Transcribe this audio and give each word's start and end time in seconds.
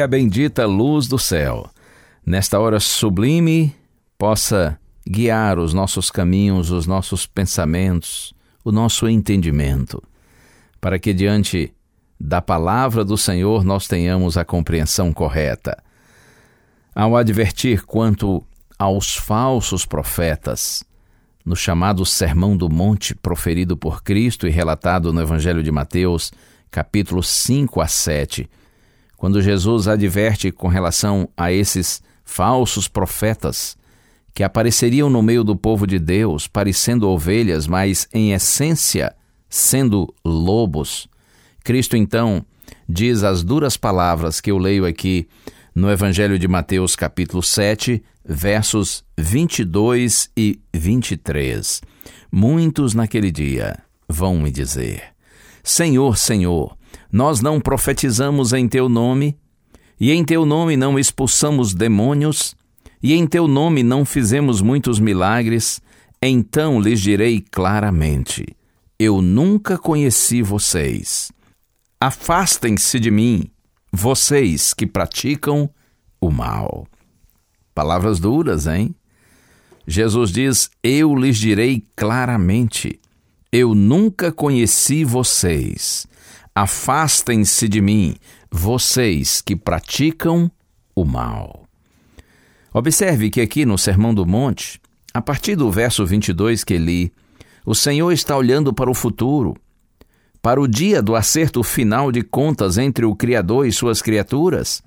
Que 0.00 0.04
a 0.04 0.08
bendita 0.08 0.64
luz 0.64 1.06
do 1.08 1.18
céu, 1.18 1.68
nesta 2.24 2.58
hora 2.58 2.80
sublime, 2.80 3.76
possa 4.16 4.80
guiar 5.06 5.58
os 5.58 5.74
nossos 5.74 6.10
caminhos, 6.10 6.70
os 6.70 6.86
nossos 6.86 7.26
pensamentos, 7.26 8.32
o 8.64 8.72
nosso 8.72 9.06
entendimento, 9.06 10.02
para 10.80 10.98
que 10.98 11.12
diante 11.12 11.74
da 12.18 12.40
palavra 12.40 13.04
do 13.04 13.18
Senhor 13.18 13.62
nós 13.62 13.86
tenhamos 13.86 14.38
a 14.38 14.44
compreensão 14.44 15.12
correta. 15.12 15.76
Ao 16.94 17.14
advertir 17.14 17.84
quanto 17.84 18.42
aos 18.78 19.14
falsos 19.14 19.84
profetas, 19.84 20.82
no 21.44 21.54
chamado 21.54 22.06
Sermão 22.06 22.56
do 22.56 22.70
Monte 22.70 23.14
proferido 23.14 23.76
por 23.76 24.02
Cristo 24.02 24.48
e 24.48 24.50
relatado 24.50 25.12
no 25.12 25.20
Evangelho 25.20 25.62
de 25.62 25.70
Mateus, 25.70 26.32
capítulos 26.70 27.28
5 27.28 27.82
a 27.82 27.86
7, 27.86 28.48
quando 29.20 29.42
Jesus 29.42 29.86
adverte 29.86 30.50
com 30.50 30.66
relação 30.66 31.28
a 31.36 31.52
esses 31.52 32.02
falsos 32.24 32.88
profetas 32.88 33.76
que 34.32 34.42
apareceriam 34.42 35.10
no 35.10 35.22
meio 35.22 35.44
do 35.44 35.54
povo 35.54 35.86
de 35.86 35.98
Deus, 35.98 36.46
parecendo 36.46 37.06
ovelhas, 37.06 37.66
mas 37.66 38.08
em 38.14 38.32
essência 38.32 39.14
sendo 39.46 40.08
lobos. 40.24 41.06
Cristo 41.62 41.98
então 41.98 42.42
diz 42.88 43.22
as 43.22 43.44
duras 43.44 43.76
palavras 43.76 44.40
que 44.40 44.50
eu 44.50 44.56
leio 44.56 44.86
aqui 44.86 45.28
no 45.74 45.90
Evangelho 45.90 46.38
de 46.38 46.48
Mateus, 46.48 46.96
capítulo 46.96 47.42
7, 47.42 48.02
versos 48.24 49.04
22 49.18 50.30
e 50.34 50.58
23. 50.72 51.82
Muitos 52.32 52.94
naquele 52.94 53.30
dia 53.30 53.80
vão 54.08 54.38
me 54.38 54.50
dizer: 54.50 55.02
Senhor, 55.62 56.16
Senhor, 56.16 56.74
nós 57.12 57.40
não 57.40 57.60
profetizamos 57.60 58.52
em 58.52 58.68
teu 58.68 58.88
nome, 58.88 59.36
e 59.98 60.12
em 60.12 60.24
teu 60.24 60.46
nome 60.46 60.76
não 60.76 60.98
expulsamos 60.98 61.74
demônios, 61.74 62.56
e 63.02 63.14
em 63.14 63.26
teu 63.26 63.48
nome 63.48 63.82
não 63.82 64.04
fizemos 64.04 64.60
muitos 64.62 64.98
milagres, 64.98 65.80
então 66.22 66.80
lhes 66.80 67.00
direi 67.00 67.40
claramente: 67.40 68.46
Eu 68.98 69.22
nunca 69.22 69.78
conheci 69.78 70.42
vocês. 70.42 71.32
Afastem-se 72.00 72.98
de 72.98 73.10
mim, 73.10 73.44
vocês 73.92 74.72
que 74.72 74.86
praticam 74.86 75.68
o 76.20 76.30
mal. 76.30 76.86
Palavras 77.74 78.20
duras, 78.20 78.66
hein? 78.66 78.94
Jesus 79.86 80.30
diz: 80.30 80.70
Eu 80.82 81.14
lhes 81.14 81.38
direi 81.38 81.82
claramente: 81.96 83.00
Eu 83.50 83.74
nunca 83.74 84.30
conheci 84.30 85.04
vocês. 85.04 86.06
Afastem-se 86.54 87.68
de 87.68 87.80
mim, 87.80 88.16
vocês 88.50 89.40
que 89.40 89.54
praticam 89.54 90.50
o 90.94 91.04
mal. 91.04 91.64
Observe 92.72 93.30
que 93.30 93.40
aqui 93.40 93.64
no 93.64 93.78
Sermão 93.78 94.12
do 94.12 94.26
Monte, 94.26 94.80
a 95.14 95.20
partir 95.20 95.56
do 95.56 95.70
verso 95.70 96.04
22 96.04 96.64
que 96.64 96.76
li, 96.76 97.12
o 97.64 97.74
Senhor 97.74 98.10
está 98.12 98.36
olhando 98.36 98.72
para 98.72 98.90
o 98.90 98.94
futuro, 98.94 99.56
para 100.42 100.60
o 100.60 100.66
dia 100.66 101.02
do 101.02 101.14
acerto 101.14 101.62
final 101.62 102.10
de 102.10 102.22
contas 102.22 102.78
entre 102.78 103.04
o 103.04 103.14
Criador 103.14 103.66
e 103.66 103.72
suas 103.72 104.00
criaturas, 104.00 104.82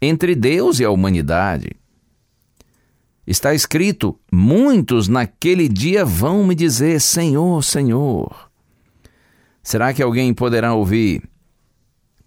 entre 0.00 0.34
Deus 0.34 0.80
e 0.80 0.84
a 0.84 0.90
humanidade. 0.90 1.72
Está 3.26 3.54
escrito: 3.54 4.18
Muitos 4.30 5.08
naquele 5.08 5.68
dia 5.68 6.04
vão 6.04 6.46
me 6.46 6.54
dizer: 6.54 7.00
Senhor, 7.00 7.62
Senhor. 7.62 8.53
Será 9.64 9.94
que 9.94 10.02
alguém 10.02 10.34
poderá 10.34 10.74
ouvir 10.74 11.22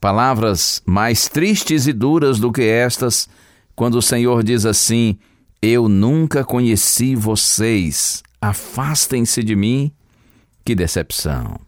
palavras 0.01 0.81
mais 0.87 1.29
tristes 1.29 1.85
e 1.85 1.93
duras 1.93 2.39
do 2.39 2.51
que 2.51 2.63
estas, 2.63 3.29
quando 3.75 3.99
o 3.99 4.01
Senhor 4.01 4.43
diz 4.43 4.65
assim: 4.65 5.19
Eu 5.61 5.87
nunca 5.87 6.43
conheci 6.43 7.15
vocês, 7.15 8.23
afastem-se 8.41 9.43
de 9.43 9.55
mim? 9.55 9.91
Que 10.65 10.73
decepção! 10.73 11.59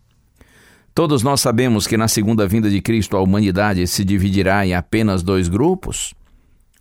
Todos 0.96 1.22
nós 1.22 1.40
sabemos 1.40 1.86
que 1.86 1.96
na 1.96 2.08
segunda 2.08 2.48
vinda 2.48 2.68
de 2.68 2.82
Cristo 2.82 3.16
a 3.16 3.22
humanidade 3.22 3.86
se 3.86 4.04
dividirá 4.04 4.66
em 4.66 4.74
apenas 4.74 5.22
dois 5.22 5.48
grupos: 5.48 6.16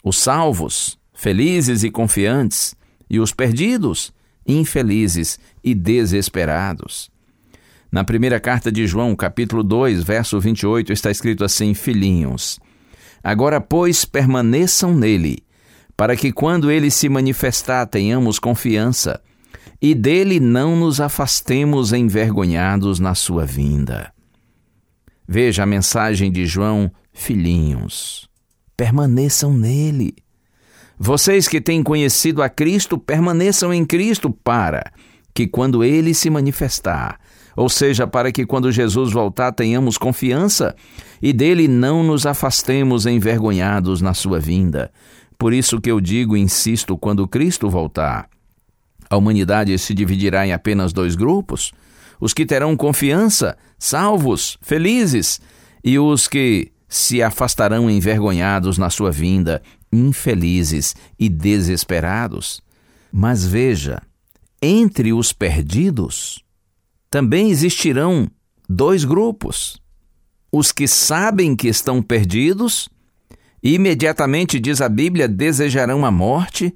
os 0.03 0.17
salvos, 0.17 0.99
felizes 1.13 1.85
e 1.85 1.91
confiantes, 1.91 2.75
e 3.11 3.21
os 3.21 3.35
perdidos, 3.35 4.15
infelizes 4.47 5.39
e 5.63 5.75
desesperados. 5.75 7.11
Na 7.91 8.05
primeira 8.05 8.39
carta 8.39 8.71
de 8.71 8.87
João, 8.87 9.17
capítulo 9.17 9.63
2, 9.63 10.03
verso 10.03 10.39
28, 10.39 10.93
está 10.93 11.11
escrito 11.11 11.43
assim: 11.43 11.73
Filhinhos, 11.73 12.61
agora, 13.25 13.61
pois, 13.61 14.05
permaneçam 14.05 14.95
nele, 14.95 15.43
para 15.97 16.15
que 16.15 16.31
quando 16.31 16.71
ele 16.71 16.91
se 16.91 17.09
manifestar 17.09 17.87
tenhamos 17.87 18.39
confiança 18.39 19.21
e 19.81 19.95
dele 19.95 20.39
não 20.39 20.77
nos 20.77 21.01
afastemos 21.01 21.93
envergonhados 21.93 22.99
na 22.99 23.15
sua 23.15 23.47
vinda. 23.47 24.13
Veja 25.27 25.63
a 25.63 25.67
mensagem 25.67 26.31
de 26.31 26.47
João, 26.47 26.91
filhinhos, 27.13 28.29
permaneçam 28.77 29.55
nele. 29.55 30.15
Vocês 30.99 31.47
que 31.47 31.61
têm 31.61 31.83
conhecido 31.83 32.43
a 32.43 32.49
Cristo, 32.49 32.99
permaneçam 32.99 33.73
em 33.73 33.85
Cristo 33.85 34.31
para 34.31 34.93
que 35.33 35.47
quando 35.47 35.85
ele 35.85 36.13
se 36.13 36.29
manifestar, 36.29 37.21
ou 37.59 37.69
seja, 37.69 38.07
para 38.07 38.31
que 38.31 38.47
quando 38.47 38.71
Jesus 38.71 39.13
voltar 39.13 39.51
tenhamos 39.51 39.99
confiança 39.99 40.77
e 41.21 41.33
dele 41.33 41.67
não 41.67 42.05
nos 42.05 42.25
afastemos 42.25 43.05
envergonhados 43.05 44.01
na 44.01 44.15
sua 44.15 44.39
vinda. 44.39 44.93
Por 45.37 45.53
isso 45.53 45.81
que 45.81 45.91
eu 45.91 46.01
digo 46.01 46.37
e 46.37 46.41
insisto, 46.41 46.97
quando 46.97 47.27
Cristo 47.27 47.69
voltar, 47.69 48.29
a 49.11 49.17
humanidade 49.17 49.77
se 49.77 49.93
dividirá 49.93 50.47
em 50.47 50.53
apenas 50.53 50.93
dois 50.93 51.17
grupos: 51.17 51.73
os 52.21 52.33
que 52.33 52.47
terão 52.47 52.77
confiança, 52.77 53.59
salvos, 53.77 54.57
felizes, 54.63 55.41
e 55.83 55.99
os 55.99 56.29
que 56.29 56.71
se 56.89 57.21
afastarão 57.21 57.91
envergonhados 57.91 58.79
na 58.79 58.89
sua 58.89 59.11
vinda, 59.11 59.61
infelizes 59.93 60.95
e 61.19 61.29
desesperados. 61.29 62.63
Mas 63.11 63.45
veja, 63.45 64.01
entre 64.63 65.13
os 65.13 65.33
perdidos 65.33 66.47
também 67.11 67.51
existirão 67.51 68.29
dois 68.69 69.05
grupos: 69.05 69.81
os 70.53 70.73
que 70.73 70.87
sabem 70.87 71.57
que 71.57 71.69
estão 71.69 72.03
perdidos, 72.03 72.89
e 73.63 73.75
imediatamente, 73.75 74.61
diz 74.61 74.81
a 74.81 74.89
Bíblia, 74.89 75.27
desejarão 75.27 76.05
a 76.05 76.11
morte 76.11 76.75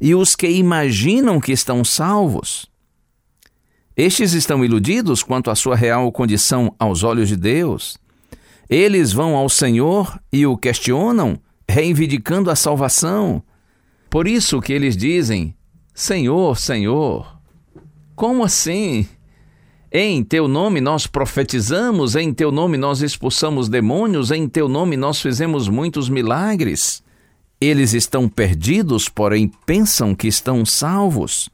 e 0.00 0.14
os 0.14 0.34
que 0.34 0.48
imaginam 0.48 1.38
que 1.38 1.52
estão 1.52 1.84
salvos. 1.84 2.68
Estes 3.96 4.32
estão 4.32 4.64
iludidos 4.64 5.22
quanto 5.22 5.50
à 5.50 5.54
sua 5.54 5.76
real 5.76 6.10
condição 6.10 6.74
aos 6.78 7.02
olhos 7.02 7.28
de 7.28 7.36
Deus. 7.36 7.98
Eles 8.68 9.12
vão 9.12 9.36
ao 9.36 9.48
Senhor 9.48 10.18
e 10.32 10.46
o 10.46 10.56
questionam, 10.56 11.38
reivindicando 11.68 12.50
a 12.50 12.56
salvação. 12.56 13.42
Por 14.08 14.26
isso 14.26 14.60
que 14.60 14.72
eles 14.72 14.96
dizem: 14.96 15.54
Senhor, 15.94 16.56
Senhor. 16.56 17.38
Como 18.16 18.42
assim? 18.42 19.06
Em 19.92 20.22
teu 20.22 20.46
nome 20.46 20.80
nós 20.80 21.08
profetizamos, 21.08 22.14
em 22.14 22.32
teu 22.32 22.52
nome 22.52 22.76
nós 22.76 23.02
expulsamos 23.02 23.68
demônios, 23.68 24.30
em 24.30 24.48
teu 24.48 24.68
nome 24.68 24.96
nós 24.96 25.20
fizemos 25.20 25.68
muitos 25.68 26.08
milagres. 26.08 27.02
Eles 27.60 27.92
estão 27.92 28.28
perdidos, 28.28 29.08
porém 29.08 29.50
pensam 29.66 30.14
que 30.14 30.28
estão 30.28 30.64
salvos. 30.64 31.50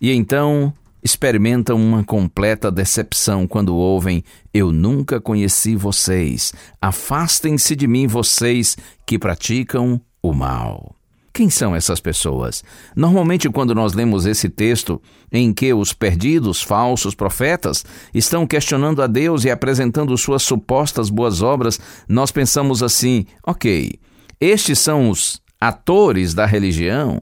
E 0.00 0.10
então 0.10 0.72
experimentam 1.02 1.76
uma 1.76 2.02
completa 2.02 2.72
decepção 2.72 3.46
quando 3.46 3.76
ouvem: 3.76 4.24
Eu 4.52 4.72
nunca 4.72 5.20
conheci 5.20 5.76
vocês. 5.76 6.54
Afastem-se 6.80 7.76
de 7.76 7.86
mim, 7.86 8.06
vocês 8.06 8.74
que 9.06 9.18
praticam 9.18 10.00
o 10.22 10.32
mal. 10.32 10.96
Quem 11.34 11.50
são 11.50 11.74
essas 11.74 11.98
pessoas? 11.98 12.62
Normalmente, 12.94 13.50
quando 13.50 13.74
nós 13.74 13.92
lemos 13.92 14.24
esse 14.24 14.48
texto, 14.48 15.02
em 15.32 15.52
que 15.52 15.74
os 15.74 15.92
perdidos, 15.92 16.62
falsos 16.62 17.12
profetas, 17.12 17.84
estão 18.14 18.46
questionando 18.46 19.02
a 19.02 19.08
Deus 19.08 19.44
e 19.44 19.50
apresentando 19.50 20.16
suas 20.16 20.44
supostas 20.44 21.10
boas 21.10 21.42
obras, 21.42 21.80
nós 22.08 22.30
pensamos 22.30 22.84
assim: 22.84 23.26
ok, 23.44 23.98
estes 24.40 24.78
são 24.78 25.10
os 25.10 25.42
atores 25.60 26.34
da 26.34 26.46
religião, 26.46 27.18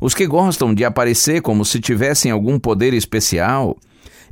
os 0.00 0.14
que 0.14 0.26
gostam 0.26 0.74
de 0.74 0.84
aparecer 0.84 1.40
como 1.40 1.64
se 1.64 1.78
tivessem 1.78 2.32
algum 2.32 2.58
poder 2.58 2.92
especial. 2.92 3.78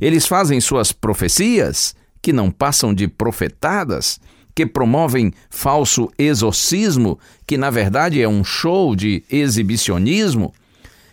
Eles 0.01 0.27
fazem 0.27 0.59
suas 0.59 0.91
profecias, 0.91 1.95
que 2.21 2.33
não 2.33 2.51
passam 2.51 2.93
de 2.93 3.07
profetadas 3.07 4.19
que 4.55 4.65
promovem 4.65 5.33
falso 5.49 6.11
exorcismo, 6.17 7.19
que 7.45 7.57
na 7.57 7.69
verdade 7.69 8.21
é 8.21 8.27
um 8.27 8.43
show 8.43 8.95
de 8.95 9.23
exibicionismo. 9.29 10.53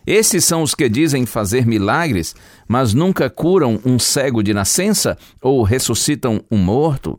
Esses 0.06 0.44
são 0.44 0.62
os 0.62 0.75
que 0.75 0.88
dizem 0.88 1.26
fazer 1.26 1.66
milagres, 1.66 2.34
mas 2.66 2.94
nunca 2.94 3.31
curam 3.31 3.81
um 3.84 3.98
cego 3.98 4.42
de 4.42 4.52
nascença 4.52 5.16
ou 5.40 5.62
ressuscitam 5.62 6.42
um 6.50 6.56
morto. 6.56 7.19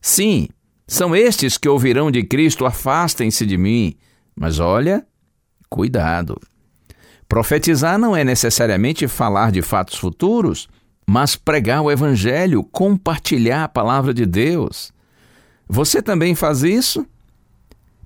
Sim, 0.00 0.48
são 0.86 1.16
estes 1.16 1.56
que 1.56 1.68
ouvirão 1.68 2.10
de 2.10 2.22
Cristo: 2.22 2.66
afastem-se 2.66 3.46
de 3.46 3.56
mim. 3.56 3.96
Mas 4.36 4.58
olha, 4.58 5.06
cuidado. 5.68 6.40
Profetizar 7.28 7.98
não 7.98 8.14
é 8.14 8.22
necessariamente 8.22 9.08
falar 9.08 9.50
de 9.50 9.62
fatos 9.62 9.98
futuros, 9.98 10.68
mas 11.06 11.34
pregar 11.34 11.80
o 11.80 11.90
Evangelho, 11.90 12.62
compartilhar 12.62 13.64
a 13.64 13.68
palavra 13.68 14.12
de 14.12 14.26
Deus. 14.26 14.91
Você 15.68 16.02
também 16.02 16.34
faz 16.34 16.62
isso? 16.62 17.06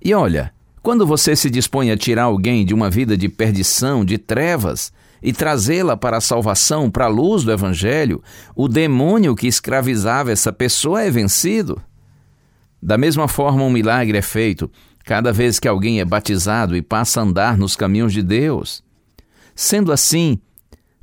E 0.03 0.15
olha, 0.15 0.53
quando 0.83 1.07
você 1.07 1.35
se 1.35 1.51
dispõe 1.51 1.91
a 1.91 1.97
tirar 1.97 2.25
alguém 2.25 2.65
de 2.65 2.73
uma 2.73 2.89
vida 2.89 3.17
de 3.17 3.29
perdição, 3.29 4.05
de 4.05 4.19
trevas, 4.19 4.93
e 5.23 5.33
trazê-la 5.33 5.97
para 5.97 6.19
a 6.19 6.21
salvação, 6.21 6.91
para 6.91 7.07
a 7.07 7.09
luz 7.09 7.43
do 7.43 7.51
Evangelho, 7.51 8.23
o 8.55 8.69
demônio 8.69 9.35
que 9.35 9.47
escravizava 9.47 10.31
essa 10.31 10.53
pessoa 10.53 11.03
é 11.03 11.11
vencido. 11.11 11.81
Da 12.81 12.97
mesma 12.97 13.27
forma, 13.27 13.65
um 13.65 13.71
milagre 13.71 14.17
é 14.19 14.23
feito 14.23 14.71
cada 15.05 15.33
vez 15.33 15.59
que 15.59 15.69
alguém 15.69 16.01
é 16.01 16.05
batizado 16.05 16.77
e 16.77 16.83
passa 16.83 17.21
a 17.21 17.25
andar 17.25 17.57
nos 17.57 17.77
caminhos 17.77 18.13
de 18.13 18.23
Deus. 18.23 18.83
Sendo 19.55 19.93
assim, 19.93 20.39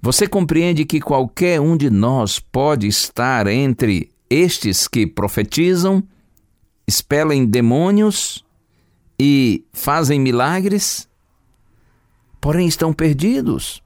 você 0.02 0.28
compreende 0.28 0.86
que 0.86 1.00
qualquer 1.00 1.60
um 1.60 1.76
de 1.76 1.90
nós 1.90 2.38
pode 2.38 2.88
estar 2.88 3.48
entre 3.48 4.12
estes 4.30 4.88
que 4.88 5.08
profetizam 5.08 6.04
expelem 6.88 7.46
demônios 7.46 8.44
e 9.20 9.64
fazem 9.72 10.20
milagres, 10.20 11.08
porém 12.42 12.68
estão 12.68 12.92
perdidos. 12.92 13.82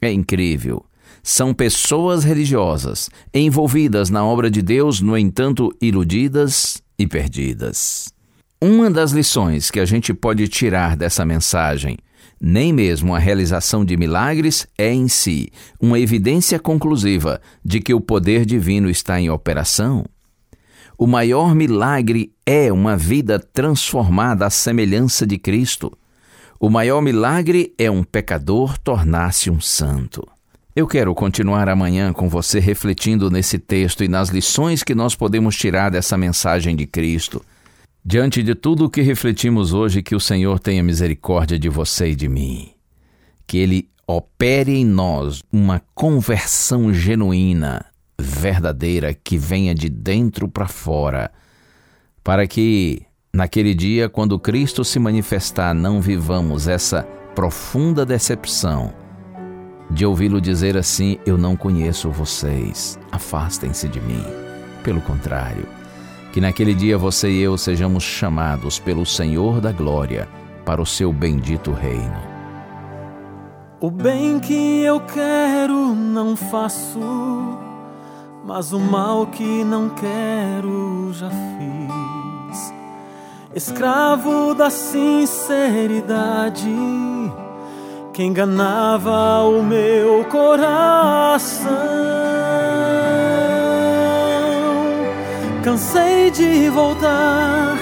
É 0.00 0.12
incrível. 0.12 0.84
São 1.22 1.52
pessoas 1.52 2.24
religiosas, 2.24 3.10
envolvidas 3.32 4.08
na 4.08 4.24
obra 4.24 4.50
de 4.50 4.62
Deus, 4.62 5.00
no 5.00 5.16
entanto, 5.16 5.74
iludidas 5.80 6.82
e 6.98 7.06
perdidas. 7.06 8.12
Uma 8.60 8.90
das 8.90 9.12
lições 9.12 9.70
que 9.70 9.80
a 9.80 9.84
gente 9.84 10.12
pode 10.12 10.46
tirar 10.48 10.96
dessa 10.96 11.24
mensagem, 11.24 11.96
nem 12.40 12.72
mesmo 12.72 13.14
a 13.14 13.18
realização 13.18 13.84
de 13.84 13.96
milagres 13.96 14.66
é 14.76 14.92
em 14.92 15.08
si 15.08 15.50
uma 15.80 15.98
evidência 15.98 16.58
conclusiva 16.58 17.40
de 17.64 17.80
que 17.80 17.92
o 17.92 18.00
poder 18.00 18.46
divino 18.46 18.88
está 18.88 19.20
em 19.20 19.30
operação. 19.30 20.04
O 21.02 21.06
maior 21.06 21.54
milagre 21.54 22.30
é 22.44 22.70
uma 22.70 22.94
vida 22.94 23.38
transformada 23.38 24.44
à 24.44 24.50
semelhança 24.50 25.26
de 25.26 25.38
Cristo. 25.38 25.90
O 26.60 26.68
maior 26.68 27.00
milagre 27.00 27.72
é 27.78 27.90
um 27.90 28.04
pecador 28.04 28.76
tornar-se 28.76 29.50
um 29.50 29.62
santo. 29.62 30.28
Eu 30.76 30.86
quero 30.86 31.14
continuar 31.14 31.70
amanhã 31.70 32.12
com 32.12 32.28
você 32.28 32.60
refletindo 32.60 33.30
nesse 33.30 33.58
texto 33.58 34.04
e 34.04 34.08
nas 34.08 34.28
lições 34.28 34.82
que 34.82 34.94
nós 34.94 35.14
podemos 35.14 35.56
tirar 35.56 35.90
dessa 35.90 36.18
mensagem 36.18 36.76
de 36.76 36.86
Cristo. 36.86 37.42
Diante 38.04 38.42
de 38.42 38.54
tudo 38.54 38.84
o 38.84 38.90
que 38.90 39.00
refletimos 39.00 39.72
hoje, 39.72 40.02
que 40.02 40.14
o 40.14 40.20
Senhor 40.20 40.60
tenha 40.60 40.82
misericórdia 40.82 41.58
de 41.58 41.70
você 41.70 42.10
e 42.10 42.14
de 42.14 42.28
mim. 42.28 42.72
Que 43.46 43.56
Ele 43.56 43.88
opere 44.06 44.76
em 44.76 44.84
nós 44.84 45.42
uma 45.50 45.80
conversão 45.94 46.92
genuína 46.92 47.89
verdadeira 48.20 49.12
que 49.14 49.36
venha 49.36 49.74
de 49.74 49.88
dentro 49.88 50.48
para 50.48 50.68
fora, 50.68 51.30
para 52.22 52.46
que 52.46 53.02
naquele 53.32 53.74
dia, 53.74 54.08
quando 54.08 54.38
Cristo 54.38 54.84
se 54.84 54.98
manifestar, 54.98 55.74
não 55.74 56.00
vivamos 56.00 56.68
essa 56.68 57.02
profunda 57.34 58.04
decepção 58.04 58.92
de 59.90 60.06
ouvi-lo 60.06 60.40
dizer 60.40 60.76
assim: 60.76 61.18
Eu 61.26 61.36
não 61.36 61.56
conheço 61.56 62.10
vocês, 62.10 62.98
afastem-se 63.10 63.88
de 63.88 64.00
mim. 64.00 64.24
Pelo 64.84 65.00
contrário, 65.00 65.66
que 66.32 66.40
naquele 66.40 66.74
dia 66.74 66.96
você 66.96 67.30
e 67.30 67.40
eu 67.40 67.58
sejamos 67.58 68.04
chamados 68.04 68.78
pelo 68.78 69.04
Senhor 69.04 69.60
da 69.60 69.72
Glória 69.72 70.28
para 70.64 70.80
o 70.80 70.86
seu 70.86 71.12
bendito 71.12 71.72
reino. 71.72 72.30
O 73.80 73.90
bem 73.90 74.38
que 74.38 74.82
eu 74.82 75.00
quero 75.00 75.94
não 75.94 76.36
faço 76.36 77.00
mas 78.44 78.72
o 78.72 78.78
mal 78.78 79.26
que 79.26 79.64
não 79.64 79.88
quero 79.90 81.12
já 81.12 81.28
fiz. 81.30 82.74
Escravo 83.54 84.54
da 84.54 84.70
sinceridade 84.70 86.68
que 88.12 88.22
enganava 88.22 89.42
o 89.44 89.62
meu 89.62 90.24
coração. 90.24 91.70
Cansei 95.62 96.30
de 96.30 96.70
voltar 96.70 97.76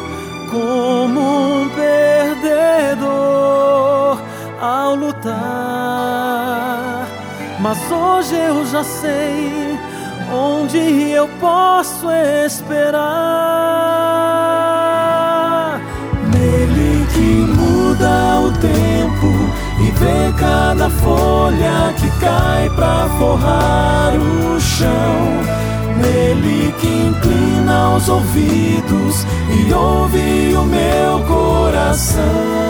como 0.51 1.21
um 1.63 1.69
perdedor 1.69 3.09
ao 4.61 4.95
lutar, 4.95 5.37
mas 7.61 7.79
hoje 7.91 8.35
eu 8.35 8.67
já 8.67 8.83
sei 8.83 9.79
onde 10.33 11.11
eu 11.11 11.29
posso 11.41 12.11
esperar. 12.45 12.99
Nele 16.33 17.07
que 17.13 17.55
muda 17.57 18.41
o 18.41 18.53
tempo 18.53 19.33
e 19.81 19.91
vê 19.93 20.33
cada 20.39 20.91
folha 20.91 21.95
que 21.97 22.11
cai 22.21 22.69
pra 22.71 23.09
forrar 23.19 24.13
o 24.15 24.61
chão. 24.61 25.43
Nele 25.97 26.73
que 26.79 26.87
inclina 26.87 27.97
os 27.97 28.09
ouvidos 28.09 29.27
e 29.51 29.73
ouve 29.73 30.55
o 30.57 30.65
meu 30.65 31.21
coração. 31.27 32.69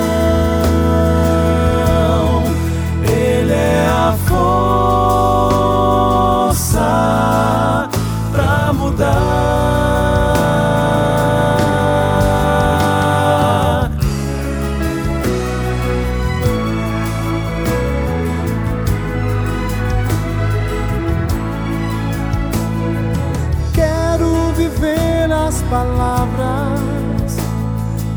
Palavras 25.62 27.36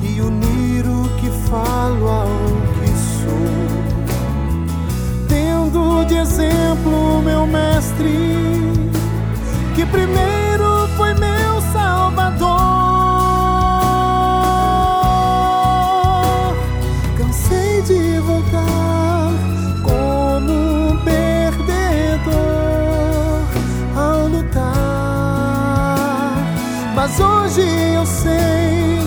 e 0.01 0.21
unir 0.21 0.85
o 0.85 1.09
que 1.19 1.29
falo 1.49 2.07
ao 2.07 2.27
que 2.75 2.87
sou. 2.97 3.47
Tendo 5.27 6.05
de 6.05 6.15
exemplo 6.15 7.21
meu 7.23 7.45
mestre 7.45 8.81
que 9.75 9.85
primeiro 9.85 10.87
foi 10.97 11.13
meu 11.13 11.61
salvador. 11.73 12.51
Cansei 17.17 17.81
de 17.83 18.19
voltar 18.19 18.80
mas 27.11 27.19
hoje 27.19 27.67
eu 27.93 28.05
sei 28.05 28.99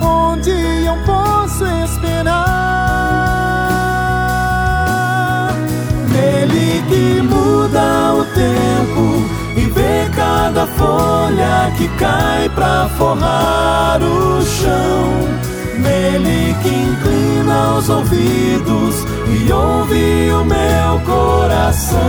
onde 0.00 0.50
eu 0.50 0.96
posso 1.04 1.66
esperar. 1.84 2.32
Nele 6.08 6.82
que 6.88 7.20
muda 7.22 8.14
o 8.14 8.24
tempo 8.24 9.26
e 9.56 9.66
vê 9.66 10.08
cada 10.14 10.66
folha 10.66 11.70
que 11.76 11.88
cai 11.98 12.48
pra 12.54 12.88
forrar 12.96 14.00
o 14.02 14.40
chão. 14.42 15.12
Nele 15.78 16.56
que 16.62 16.68
inclina 16.68 17.74
os 17.74 17.88
ouvidos 17.90 19.04
e 19.28 19.52
ouve 19.52 20.30
o 20.32 20.44
meu 20.44 21.00
coração. 21.04 22.00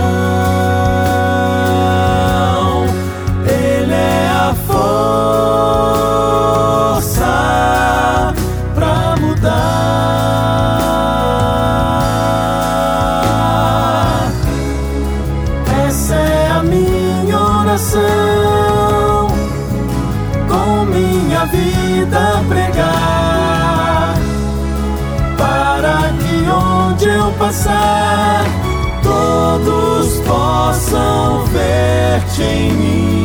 Minha 21.44 21.46
vida 21.46 22.42
pregar, 22.48 24.14
para 25.36 26.12
que 26.18 26.48
onde 26.50 27.08
eu 27.08 27.32
passar, 27.32 28.44
todos 29.02 30.20
possam 30.20 31.44
ver-te 31.46 32.42
em 32.42 32.72
mim. 32.72 33.24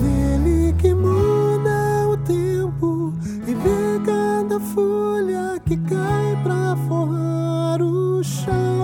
Nele 0.00 0.74
que 0.78 0.94
muda 0.94 2.08
o 2.08 2.16
tempo 2.18 3.12
e 3.46 3.54
vê 3.54 4.00
cada 4.04 4.60
folha 4.60 5.60
que 5.64 5.76
cai 5.76 6.38
pra 6.42 6.76
forrar 6.88 7.82
o 7.82 8.22
chão. 8.22 8.83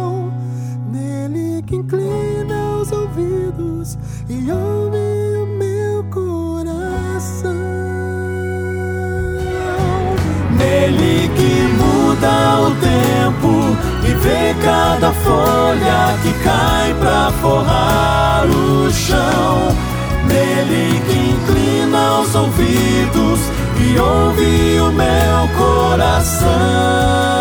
Inclina 1.73 2.79
os 2.83 2.91
ouvidos 2.91 3.97
e 4.29 4.51
ouve 4.51 5.37
o 5.37 5.47
meu 5.57 6.03
coração. 6.11 7.55
Nele 10.59 11.31
que 11.37 11.63
muda 11.79 12.61
o 12.63 12.71
tempo 12.81 13.77
e 14.05 14.15
vê 14.15 14.53
cada 14.65 15.13
folha 15.13 16.19
que 16.25 16.33
cai 16.43 16.93
pra 16.95 17.31
forrar 17.41 18.47
o 18.47 18.91
chão. 18.91 19.69
Nele 20.27 21.01
que 21.07 21.19
inclina 21.31 22.19
os 22.19 22.35
ouvidos 22.35 23.41
e 23.79 23.97
ouve 23.97 24.81
o 24.81 24.91
meu 24.91 25.49
coração. 25.57 27.40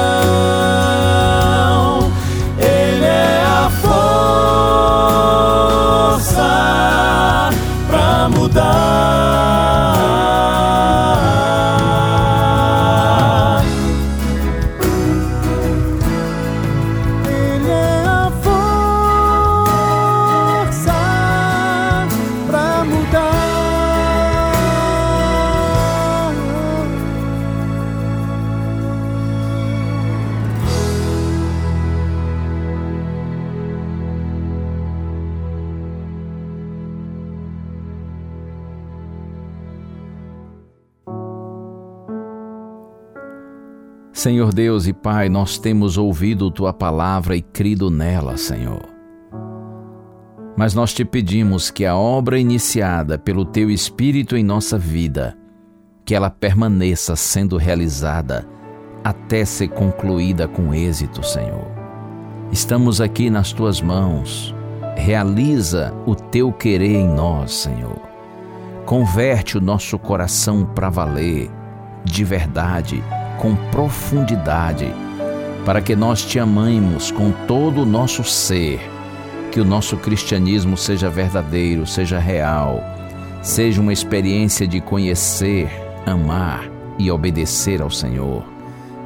Senhor 44.20 44.54
Deus 44.54 44.86
e 44.86 44.92
Pai, 44.92 45.30
nós 45.30 45.58
temos 45.58 45.98
ouvido 45.98 46.52
tua 46.52 46.74
palavra 46.74 47.38
e 47.38 47.42
crido 47.42 47.90
nela, 47.90 48.36
Senhor. 48.36 48.82
Mas 50.58 50.74
nós 50.74 50.94
te 50.94 51.06
pedimos 51.06 51.72
que 51.72 51.86
a 51.86 51.96
obra 51.96 52.38
iniciada 52.38 53.18
pelo 53.18 53.46
teu 53.46 53.72
Espírito 53.72 54.36
em 54.36 54.44
nossa 54.44 54.78
vida, 54.78 55.38
que 56.04 56.14
ela 56.14 56.30
permaneça 56.30 57.16
sendo 57.16 57.56
realizada 57.56 58.46
até 59.06 59.46
ser 59.46 59.70
concluída 59.70 60.50
com 60.50 60.74
êxito, 60.74 61.26
Senhor. 61.26 61.72
Estamos 62.52 63.00
aqui 63.00 63.30
nas 63.30 63.54
tuas 63.54 63.82
mãos. 63.82 64.54
Realiza 64.98 65.94
o 66.06 66.14
teu 66.14 66.52
querer 66.52 66.94
em 66.94 67.08
nós, 67.08 67.54
Senhor. 67.54 68.02
Converte 68.86 69.58
o 69.58 69.62
nosso 69.62 69.98
coração 69.98 70.66
para 70.66 70.90
valer, 70.90 71.50
de 72.04 72.26
verdade, 72.26 73.02
com 73.40 73.56
profundidade, 73.72 74.94
para 75.66 75.82
que 75.82 75.96
nós 75.96 76.24
te 76.24 76.38
amemos 76.38 77.10
com 77.10 77.32
todo 77.48 77.82
o 77.82 77.86
nosso 77.86 78.24
ser, 78.24 78.80
que 79.52 79.60
o 79.60 79.66
nosso 79.66 79.98
cristianismo 79.98 80.78
seja 80.78 81.10
verdadeiro, 81.10 81.88
seja 81.88 82.20
real, 82.20 82.84
seja 83.42 83.82
uma 83.82 83.94
experiência 83.94 84.68
de 84.68 84.82
conhecer, 84.82 85.70
amar 86.06 86.70
e 86.98 87.10
obedecer 87.10 87.82
ao 87.82 87.90
Senhor. 87.90 88.44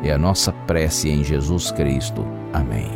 É 0.03 0.11
a 0.11 0.17
nossa 0.17 0.51
prece 0.51 1.09
em 1.09 1.23
Jesus 1.23 1.71
Cristo. 1.71 2.25
Amém. 2.51 2.91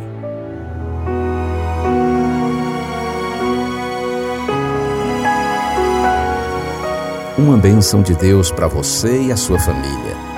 Uma 7.38 7.56
bênção 7.56 8.02
de 8.02 8.14
Deus 8.14 8.50
para 8.50 8.66
você 8.66 9.22
e 9.22 9.32
a 9.32 9.36
sua 9.36 9.60
família. 9.60 10.37